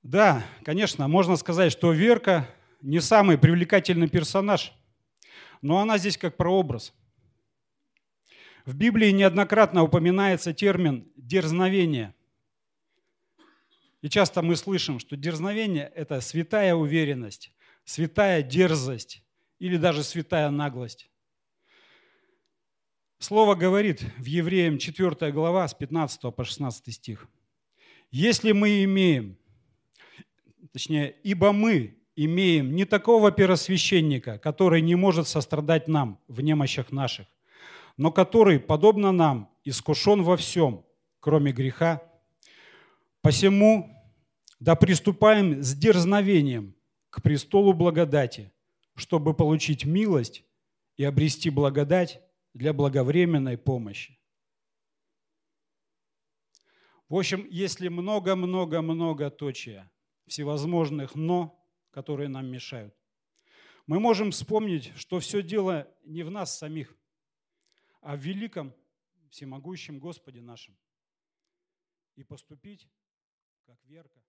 Да, 0.03 0.45
конечно, 0.65 1.09
можно 1.09 1.37
сказать, 1.37 1.73
что 1.73 1.93
Верка 1.93 2.49
не 2.81 3.01
самый 3.01 3.37
привлекательный 3.37 4.09
персонаж, 4.09 4.73
но 5.61 5.81
она 5.81 5.99
здесь 5.99 6.17
как 6.17 6.37
прообраз. 6.37 6.95
В 8.65 8.75
Библии 8.75 9.11
неоднократно 9.11 9.83
упоминается 9.83 10.53
термин 10.53 11.11
«дерзновение». 11.17 12.15
И 14.03 14.09
часто 14.09 14.43
мы 14.43 14.57
слышим, 14.57 14.99
что 14.99 15.17
дерзновение– 15.17 15.91
это 15.95 16.21
святая 16.21 16.75
уверенность, 16.75 17.53
святая 17.85 18.43
дерзость 18.43 19.23
или 19.59 19.77
даже 19.77 20.03
святая 20.05 20.51
наглость. 20.51 21.11
Слово 23.19 23.57
говорит 23.57 24.03
в 24.17 24.25
Евреям 24.25 24.79
4 24.79 25.33
глава 25.33 25.67
с 25.67 25.75
15 25.75 26.35
по 26.35 26.45
16 26.45 26.95
стих. 26.95 27.27
«Если 28.11 28.53
мы 28.53 28.85
имеем 28.85 29.37
точнее, 30.73 31.17
ибо 31.23 31.53
мы 31.53 31.99
имеем 32.17 32.75
не 32.75 32.85
такого 32.85 33.31
первосвященника, 33.31 34.39
который 34.39 34.81
не 34.81 34.95
может 34.95 35.29
сострадать 35.29 35.89
нам 35.89 36.21
в 36.29 36.41
немощах 36.41 36.91
наших, 36.91 37.27
но 37.97 38.11
который, 38.13 38.61
подобно 38.61 39.13
нам, 39.13 39.51
искушен 39.65 40.23
во 40.23 40.37
всем, 40.37 40.85
кроме 41.21 41.53
греха. 41.53 42.03
Посему 43.29 43.95
да 44.59 44.75
приступаем 44.75 45.63
с 45.63 45.75
дерзновением 45.75 46.75
к 47.11 47.21
престолу 47.21 47.75
благодати, 47.75 48.51
чтобы 48.95 49.35
получить 49.35 49.85
милость 49.85 50.45
и 50.97 51.05
обрести 51.05 51.51
благодать 51.51 52.23
для 52.55 52.73
благовременной 52.73 53.59
помощи. 53.59 54.19
В 57.11 57.17
общем, 57.17 57.47
если 57.51 57.89
много-много-много 57.89 59.29
точия– 59.29 59.93
всевозможных 60.27 61.15
«но», 61.15 61.63
которые 61.91 62.31
нам 62.31 62.47
мешают. 62.47 62.97
Мы 63.87 64.01
можем 64.01 64.31
вспомнить, 64.31 64.91
что 64.97 65.21
все 65.21 65.43
дело 65.43 65.87
не 66.03 66.23
в 66.23 66.31
нас 66.31 66.57
самих, 66.57 66.97
а 68.01 68.17
в 68.17 68.21
великом, 68.21 68.73
всемогущем 69.29 69.99
Господе 69.99 70.41
нашем. 70.41 70.75
И 72.17 72.25
поступить, 72.25 72.89
как 73.69 73.85
Верка. 73.85 74.28